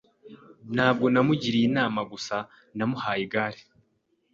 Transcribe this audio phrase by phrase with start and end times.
[0.75, 2.35] Ntabwo namugiriye inama gusa,
[2.77, 3.61] namuhaye igare.